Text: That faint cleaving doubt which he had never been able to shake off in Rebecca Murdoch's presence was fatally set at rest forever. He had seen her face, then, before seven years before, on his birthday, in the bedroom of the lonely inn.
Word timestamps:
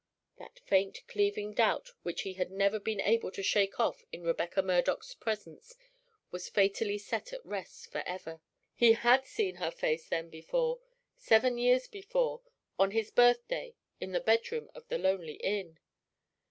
That 0.39 0.59
faint 0.65 1.03
cleaving 1.07 1.53
doubt 1.53 1.89
which 2.01 2.23
he 2.23 2.33
had 2.33 2.49
never 2.49 2.79
been 2.79 2.99
able 2.99 3.29
to 3.33 3.43
shake 3.43 3.79
off 3.79 4.03
in 4.11 4.23
Rebecca 4.23 4.63
Murdoch's 4.63 5.13
presence 5.13 5.75
was 6.31 6.49
fatally 6.49 6.97
set 6.97 7.31
at 7.31 7.45
rest 7.45 7.91
forever. 7.91 8.41
He 8.73 8.93
had 8.93 9.27
seen 9.27 9.57
her 9.57 9.69
face, 9.69 10.07
then, 10.09 10.31
before 10.31 10.79
seven 11.17 11.59
years 11.59 11.87
before, 11.87 12.41
on 12.79 12.89
his 12.89 13.11
birthday, 13.11 13.75
in 13.99 14.11
the 14.11 14.19
bedroom 14.19 14.71
of 14.73 14.87
the 14.87 14.97
lonely 14.97 15.35
inn. 15.35 15.77